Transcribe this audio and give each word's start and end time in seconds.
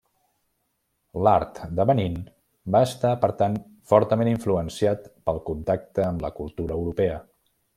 L'art 1.25 1.59
de 1.79 1.85
Benín 1.89 2.15
va 2.75 2.81
estar, 2.87 3.11
per 3.25 3.29
tant, 3.43 3.59
fortament 3.93 4.31
influenciat 4.33 5.07
pel 5.29 5.43
contacte 5.51 6.09
amb 6.11 6.27
la 6.29 6.33
cultura 6.41 6.77
europea. 6.83 7.21